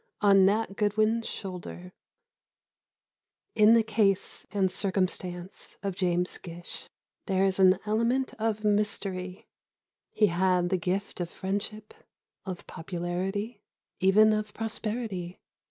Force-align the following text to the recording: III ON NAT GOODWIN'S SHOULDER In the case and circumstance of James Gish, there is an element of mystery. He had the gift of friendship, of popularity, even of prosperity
III 0.23 0.29
ON 0.29 0.45
NAT 0.45 0.75
GOODWIN'S 0.77 1.27
SHOULDER 1.29 1.93
In 3.53 3.75
the 3.75 3.83
case 3.83 4.47
and 4.51 4.71
circumstance 4.71 5.77
of 5.83 5.95
James 5.95 6.39
Gish, 6.39 6.89
there 7.27 7.45
is 7.45 7.59
an 7.59 7.77
element 7.85 8.33
of 8.39 8.63
mystery. 8.63 9.47
He 10.09 10.25
had 10.25 10.69
the 10.69 10.77
gift 10.77 11.21
of 11.21 11.29
friendship, 11.29 11.93
of 12.45 12.65
popularity, 12.65 13.61
even 13.99 14.33
of 14.33 14.55
prosperity 14.55 15.39